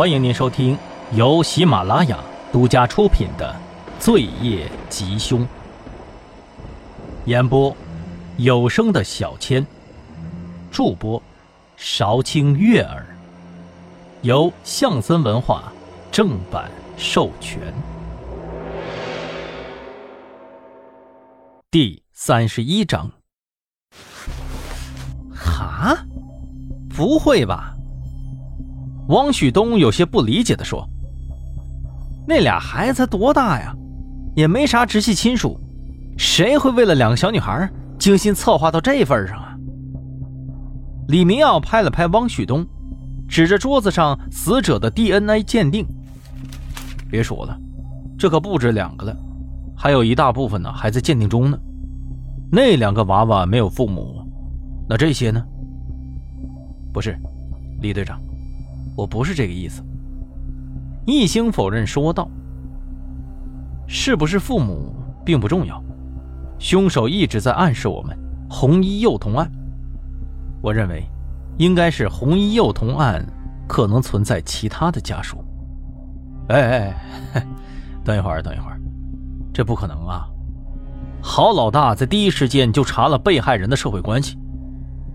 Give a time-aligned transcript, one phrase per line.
[0.00, 0.78] 欢迎您收听
[1.12, 2.18] 由喜马拉雅
[2.50, 3.54] 独家出品的
[4.02, 5.42] 《罪业吉凶》，
[7.26, 7.76] 演播
[8.38, 9.66] 有声的小千，
[10.70, 11.22] 助播
[11.76, 13.04] 韶清悦耳，
[14.22, 15.70] 由象森文化
[16.10, 17.60] 正版授权。
[21.70, 23.10] 第三十一章。
[25.30, 25.94] 哈？
[26.88, 27.74] 不会吧？
[29.10, 30.88] 汪旭东有些不理解的说
[32.28, 33.74] ：“那俩孩子才多大呀？
[34.36, 35.58] 也没啥直系亲属，
[36.16, 39.56] 谁会为了两个小女孩精心策划到这份上啊？”
[41.08, 42.64] 李明耀拍了拍汪旭东，
[43.28, 45.84] 指着桌子上死者的 DNA 鉴定
[47.10, 47.58] ：“别说了，
[48.16, 49.16] 这可不止两个了，
[49.76, 51.58] 还有一大部分呢还在鉴定中呢。
[52.52, 54.24] 那两个娃娃没有父母，
[54.88, 55.44] 那这些呢？
[56.92, 57.18] 不是，
[57.80, 58.20] 李队长。”
[58.96, 59.82] 我不是这个意思。
[61.06, 62.28] 一星否认说道
[63.88, 65.82] ：“是不是父母并不重要，
[66.58, 68.16] 凶手一直在暗示我们
[68.48, 69.50] 红衣幼童案。
[70.62, 71.04] 我认为，
[71.56, 73.24] 应该是红衣幼童案
[73.66, 75.42] 可能存在其他的家属。”
[76.48, 76.94] 哎
[77.32, 77.46] 哎，
[78.04, 78.80] 等一会儿，等一会儿，
[79.52, 80.26] 这不可能啊！
[81.22, 84.38] 郝老大在第一时间就查了被害人的社会关系，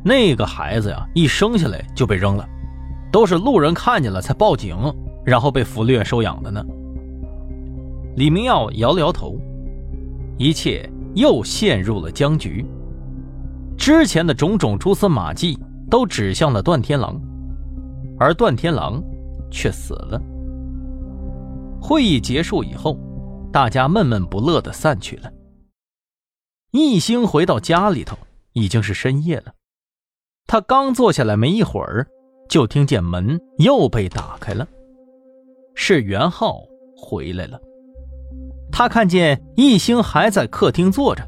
[0.03, 2.47] 那个孩子呀，一生下来就被扔了。
[3.16, 4.75] 都是路人看见了才报警，
[5.23, 6.61] 然后被福利院收养的呢。
[8.17, 9.39] 李明耀摇了摇头，
[10.38, 12.66] 一切又陷入了僵局。
[13.77, 15.57] 之前的种种蛛丝马迹
[15.89, 17.17] 都指向了段天狼，
[18.19, 19.02] 而段天狼
[19.50, 20.22] 却死了。
[21.81, 23.00] 会议结束以后，
[23.50, 25.31] 大家闷闷不乐地散去了。
[26.72, 28.17] 一星回到家里头，
[28.52, 29.53] 已经是深夜了。
[30.47, 32.09] 他刚坐下来没一会儿。
[32.47, 34.67] 就听见门又被打开了，
[35.73, 36.61] 是袁浩
[36.95, 37.59] 回来了。
[38.72, 41.23] 他看见易星还在客厅坐着，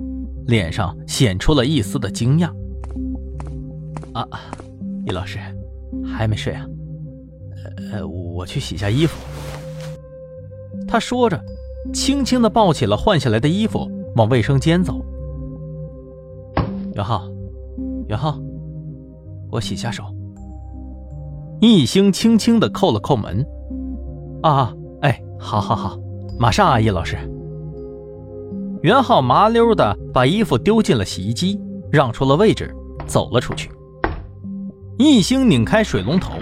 [0.45, 2.51] 脸上显出了一丝的惊讶。
[4.13, 4.27] 啊，
[5.05, 5.39] 易老师，
[6.05, 6.65] 还没睡啊？
[7.91, 9.17] 呃，我去洗下衣服。
[10.87, 11.41] 他说着，
[11.93, 15.03] 轻轻的抱起了换下来的衣服，往卫生间走。
[16.95, 17.29] 袁浩，
[18.07, 18.39] 袁浩，
[19.51, 20.03] 我洗下手。
[21.59, 23.43] 易星轻轻的扣了扣门，
[24.43, 25.97] 啊，哎，好，好，好，
[26.39, 27.17] 马上啊，叶老师。
[28.83, 31.59] 袁浩麻溜的把衣服丢进了洗衣机，
[31.91, 32.71] 让出了位置，
[33.07, 33.71] 走了出去。
[34.99, 36.33] 易星拧开水龙头，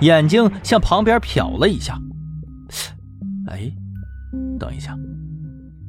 [0.00, 1.96] 眼睛向旁边瞟了一下，
[3.46, 3.72] 哎，
[4.58, 4.96] 等一下，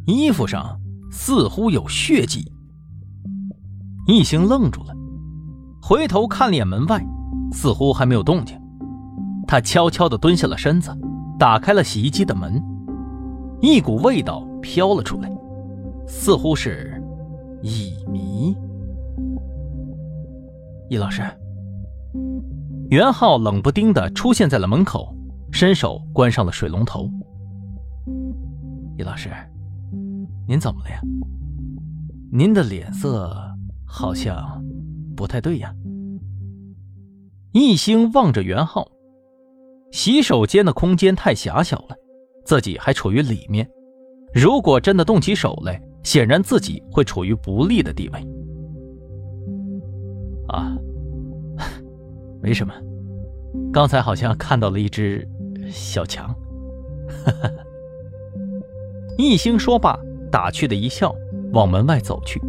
[0.05, 0.79] 衣服上
[1.11, 2.51] 似乎有血迹。
[4.05, 4.93] 易星愣住了，
[5.81, 7.03] 回头看了眼门外。
[7.53, 8.59] 似乎还没有动静，
[9.47, 10.91] 他悄悄地蹲下了身子，
[11.39, 12.61] 打开了洗衣机的门，
[13.61, 15.31] 一股味道飘了出来，
[16.07, 17.01] 似乎是
[17.61, 18.55] 乙醚。
[20.89, 21.21] 易老师，
[22.89, 25.15] 袁浩冷不丁地出现在了门口，
[25.51, 27.09] 伸手关上了水龙头。
[28.97, 29.29] 易老师，
[30.47, 30.99] 您怎么了呀？
[32.31, 33.31] 您的脸色
[33.85, 34.61] 好像
[35.15, 35.73] 不太对呀。
[37.53, 38.87] 一星望着袁浩，
[39.91, 41.95] 洗手间的空间太狭小了，
[42.43, 43.69] 自己还处于里面。
[44.33, 48.19] 如果真的动起手来，显然自己会处于不利的地位。
[50.47, 50.75] 啊，
[52.41, 52.73] 没什么，
[53.71, 55.27] 刚才好像看到了一只
[55.69, 56.33] 小强。
[59.15, 59.95] 一星说罢，
[60.31, 61.13] 打趣的一笑，
[61.51, 62.41] 往门外走去。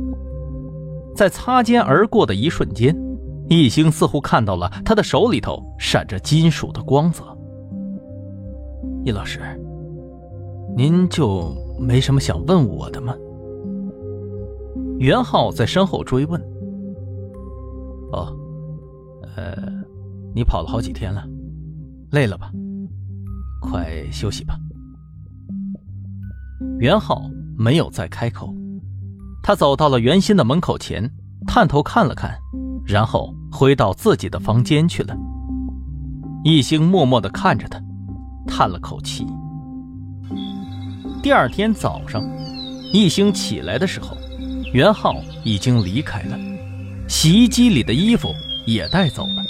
[1.14, 2.96] 在擦肩而过的一瞬间。
[3.48, 7.24] 易星似乎看到了他的手里头闪着金属的光泽。
[9.04, 9.40] 易老师，
[10.76, 13.14] 您就没什么想问我的吗？
[14.98, 16.40] 袁浩在身后追问。
[18.12, 18.34] 哦，
[19.36, 19.56] 呃，
[20.34, 21.24] 你跑了好几天了，
[22.12, 22.50] 累了吧？
[23.60, 24.56] 快休息吧。
[26.78, 27.22] 袁浩
[27.58, 28.54] 没有再开口，
[29.42, 31.10] 他走到了袁鑫的门口前，
[31.46, 32.38] 探头看了看。
[32.86, 35.16] 然后回到自己的房间去了。
[36.44, 37.82] 一星默默地看着他，
[38.46, 39.26] 叹了口气。
[41.22, 42.22] 第二天早上，
[42.92, 44.14] 一星起来的时候，
[44.74, 46.38] 袁浩已经离开了，
[47.08, 48.28] 洗衣机里的衣服
[48.66, 49.42] 也带走了。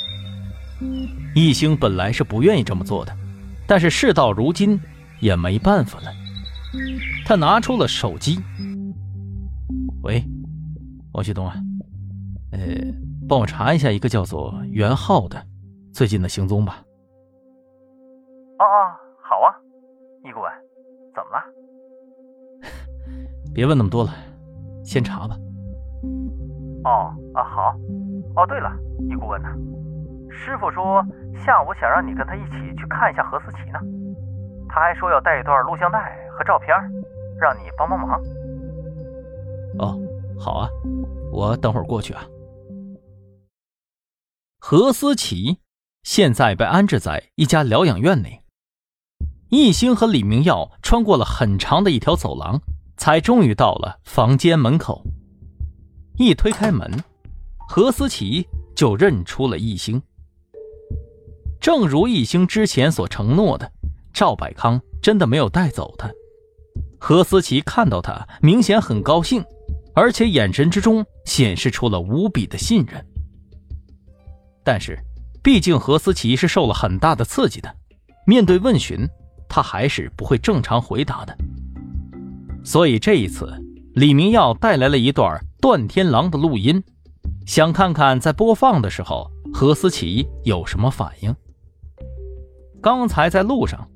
[1.34, 3.12] 一星本来是不愿意这么做的，
[3.66, 4.80] 但是事到如今
[5.18, 6.12] 也没办法了。
[7.26, 8.38] 他拿出了手机
[10.02, 10.24] ：“喂，
[11.12, 11.56] 王旭东啊，
[12.52, 12.60] 呃。”
[13.28, 15.42] 帮我查一下一个叫做袁浩的
[15.92, 16.82] 最近的行踪吧。
[18.58, 18.90] 哦哦，
[19.22, 19.54] 好啊，
[20.24, 20.52] 易顾问，
[21.14, 21.44] 怎么了？
[23.54, 24.10] 别问那么多了，
[24.84, 25.36] 先查吧。
[26.84, 27.74] 哦啊好。
[28.36, 28.70] 哦对了，
[29.08, 29.48] 易顾问呢？
[30.30, 31.02] 师傅说
[31.44, 33.78] 下午想让你跟他一起去看一下何思琪呢。
[34.68, 36.76] 他还说要带一段录像带和照片，
[37.40, 38.20] 让你帮帮忙。
[39.78, 39.96] 哦，
[40.38, 40.68] 好啊，
[41.32, 42.22] 我等会儿过去啊。
[44.66, 45.58] 何思琪
[46.04, 48.42] 现在被安置在一家疗养院内。
[49.50, 52.58] 易星和李明耀穿过了很长的一条走廊，
[52.96, 55.04] 才终于到了房间门口。
[56.16, 56.90] 一推开门，
[57.68, 60.00] 何思琪就认出了易星。
[61.60, 63.70] 正如易星之前所承诺的。
[64.14, 66.10] 赵百康真的没有带走他。
[66.98, 69.44] 何思琪看到他，明显很高兴，
[69.94, 73.06] 而且眼神之中显示出了无比的信任。
[74.64, 74.98] 但是，
[75.42, 77.72] 毕竟何思琪是受了很大的刺激的，
[78.26, 79.06] 面对问询，
[79.48, 81.36] 他还是不会正常回答的。
[82.64, 83.52] 所以这一次，
[83.94, 86.82] 李明耀带来了一段段天狼的录音，
[87.46, 91.36] 想看看在播放的时候何思琪有什么反应。
[92.80, 93.86] 刚才在路上。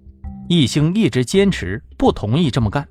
[0.51, 2.89] 易星一直坚持不同意这么干，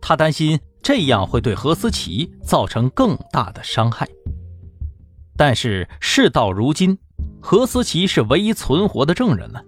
[0.00, 4.04] 他担心这样会对何思琪造成更大的伤害。
[5.36, 6.98] 但是事到如今，
[7.40, 9.62] 何思琪是唯一存活的证人了。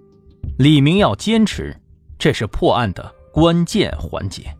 [0.59, 1.77] 李明耀坚持，
[2.19, 4.55] 这是破案的关键环节。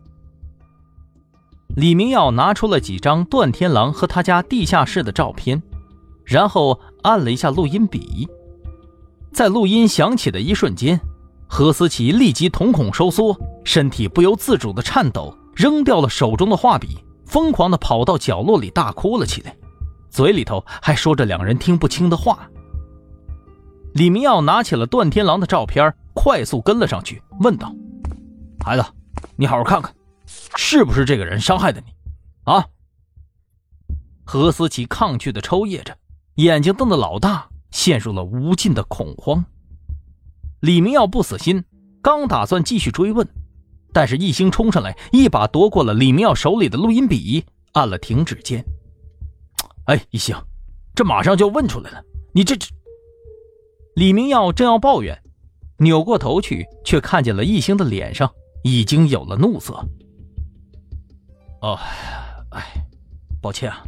[1.75, 5.61] 李明耀拿出了几张段天狼和他家地下室的照片，
[6.23, 8.27] 然后按了一下录音笔，
[9.33, 10.99] 在录音响起的一瞬间。
[11.47, 19.55] 何思琪立即瞳孔收缩，身体不由自主的颤抖，扔掉了手中的画笔，疯狂的跑到角落里大哭了起来，
[20.15, 22.49] 嘴里头还说着两人听不清的话。
[23.95, 27.75] 李明耀拿起了段天狼的照片，快速跟了上去，问道
[28.63, 28.85] ：“孩子，
[29.35, 29.93] 你好好看看，
[30.55, 31.87] 是不是这个人伤害的你？”
[32.49, 32.65] 啊！
[34.23, 35.93] 何思琪抗拒的抽噎着，
[36.35, 39.43] 眼睛瞪得老大，陷入了无尽的恐慌。
[40.61, 41.61] 李明耀不死心，
[42.01, 43.27] 刚打算继续追问，
[43.91, 48.65] 但是易星冲上来，一把夺过了李明耀手里的录音笔，按了停止键。
[49.85, 50.35] 哎，一星，
[50.93, 52.03] 这马上就要问出来了，
[52.33, 52.67] 你这这……
[53.95, 55.21] 李明耀正要抱怨，
[55.77, 58.33] 扭过头去，却看见了一星的脸上
[58.63, 59.73] 已经有了怒色。
[61.61, 61.77] 哦，
[62.51, 62.85] 哎，
[63.41, 63.83] 抱歉啊。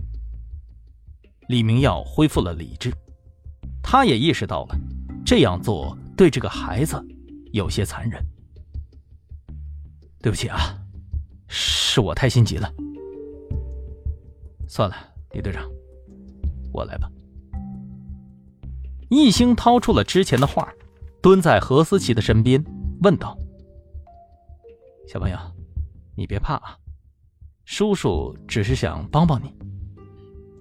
[1.48, 2.94] 李明耀恢复了理智，
[3.82, 4.76] 他也意识到了
[5.26, 5.98] 这样做。
[6.16, 7.00] 对这个孩子
[7.54, 8.20] 有些残忍，
[10.20, 10.76] 对不起啊，
[11.48, 12.68] 是我太心急了。
[14.68, 14.96] 算了，
[15.32, 15.64] 李队长，
[16.78, 17.10] 过来吧。
[19.10, 20.72] 易星掏出了之前的画，
[21.24, 22.64] 蹲在何思琪的身边，
[23.02, 23.36] 问道
[25.12, 25.38] ：“小朋友，
[26.16, 26.78] 你别怕啊，
[27.66, 29.52] 叔叔只是想帮帮你。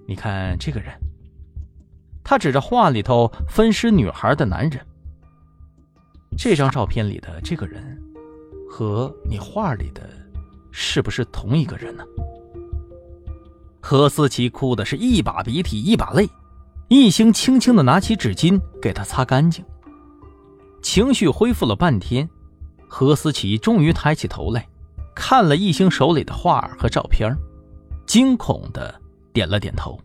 [0.07, 0.91] 你看这个人，
[2.23, 4.83] 他指着画里头分尸女孩的男人。”
[6.35, 7.95] 这张照片里的这个人，
[8.67, 10.09] 和你画里的，
[10.71, 12.03] 是不是同一个人呢？
[13.89, 16.29] 何思琪哭的是一把鼻涕一把泪，
[16.89, 19.63] 易星轻轻的拿起纸巾给她擦干净。
[20.81, 22.29] 情绪恢复了半天，
[22.89, 24.67] 何思琪终于抬起头来，
[25.15, 27.33] 看了易星手里的画和照片，
[28.05, 28.93] 惊恐的
[29.31, 29.97] 点了点头。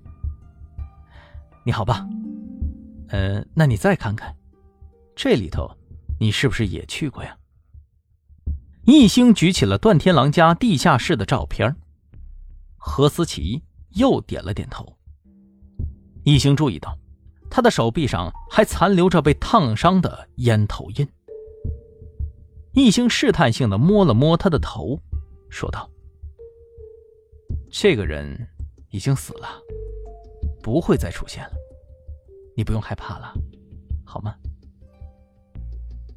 [1.64, 2.06] 你好吧？
[3.08, 4.32] 呃，那你再看看，
[5.16, 5.68] 这里头。
[6.20, 7.36] 你是不是也去过呀？
[8.84, 11.74] 易星举起了段天狼家地下室的照片，
[12.76, 13.60] 何思琪
[13.94, 14.86] 又点了点头。
[16.24, 16.96] 易星注意到，
[17.50, 21.08] 他的手臂上还残留着被烫伤的烟头印。
[22.72, 24.98] 易星试探性的摸了摸他的头，
[25.50, 25.90] 说道
[27.70, 28.48] ：“这个人
[28.90, 29.48] 已经死了，
[30.62, 31.52] 不会再出现了，
[32.56, 33.34] 你不用害怕了，
[34.04, 34.34] 好吗？”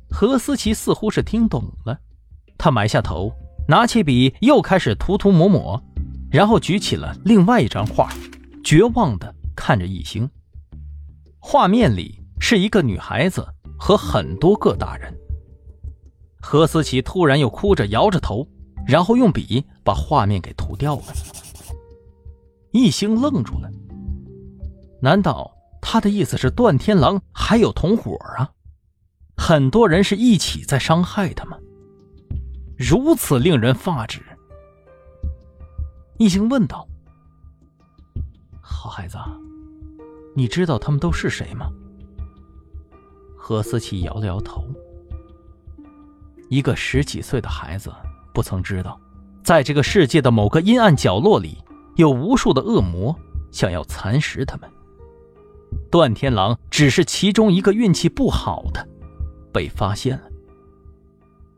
[0.10, 2.00] 何思琪似乎是听懂了，
[2.58, 3.34] 他埋下头，
[3.68, 5.84] 拿起笔又开始涂涂抹抹，
[6.32, 8.12] 然后举起了另外一张画，
[8.64, 10.30] 绝望的看着易星。
[11.40, 15.14] 画面里是一个女孩子和很多个大人。
[16.42, 18.48] 何思琪突然又哭着摇着头，
[18.86, 21.04] 然后用笔把画面给涂掉了。
[22.72, 23.70] 易星愣住了，
[25.02, 25.52] 难道
[25.82, 28.52] 他的意思是段天狼还有同伙啊？
[29.38, 31.58] 很多人是一起在伤害他吗？
[32.78, 34.22] 如此令人发指。
[36.18, 36.88] 易星问道
[38.62, 39.18] ：“好孩子，
[40.34, 41.70] 你知道他们都是谁吗？”
[43.36, 44.66] 何思琪摇了摇头
[46.50, 47.94] ：“一个十几岁的孩子
[48.34, 48.98] 不曾知道，
[49.44, 51.58] 在这个世界的某个阴暗角落里，
[51.98, 53.14] 有无数的恶魔
[53.52, 54.70] 想要蚕食他们。
[55.92, 58.88] 段天狼只是其中一个运气不好的，
[59.52, 60.24] 被发现了。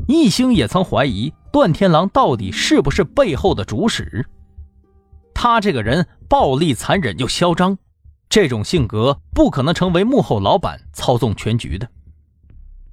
[0.08, 4.28] 易星也曾怀疑段天狼到底是不是背后的主使。
[5.40, 7.78] 他这个人暴力残忍又嚣张，
[8.28, 11.88] 这种性格不可能成为幕后老板操纵全局的。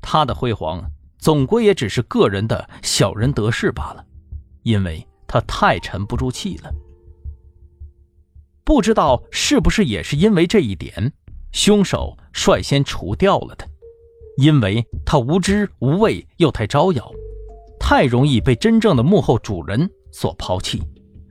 [0.03, 0.85] 他的辉煌
[1.17, 4.05] 总归也只是个人的小人得势罢了，
[4.63, 6.71] 因为他太沉不住气了。
[8.63, 11.15] 不知道是不是也是因为这一点，
[11.51, 13.67] 凶手率先除掉了他。
[14.37, 17.11] 因为他无知无畏又太招摇，
[17.81, 20.83] 太容易被真正的幕后主人所抛弃，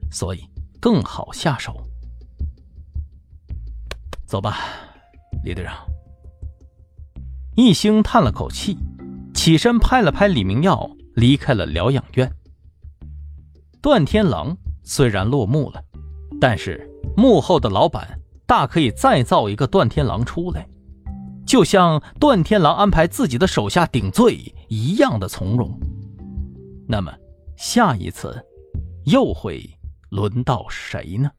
[0.10, 0.44] 所以
[0.84, 1.82] 更好下手。
[4.26, 4.58] 走吧，
[5.42, 5.74] 李队长。
[7.56, 8.78] 一星叹了口气，
[9.34, 12.30] 起身拍了拍李明耀，离开了疗养院。
[13.82, 15.82] 段天狼虽然落幕了，
[16.42, 16.86] 但是
[17.16, 20.68] 幕后的老板大可以再造一个段天狼出来。
[21.46, 25.80] 就像段天狼安排自己的手下顶罪一样的从容，
[26.90, 27.10] 那么
[27.56, 28.46] 下一次
[29.06, 29.66] 又会
[30.14, 31.32] 轮到谁呢？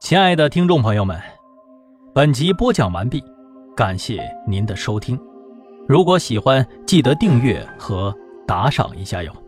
[0.00, 1.20] 亲爱的听众朋友们，
[2.14, 3.20] 本集播讲完毕，
[3.76, 5.20] 感谢您的收听。
[5.88, 8.14] 如果喜欢，记得订阅和
[8.46, 9.45] 打赏一下哟。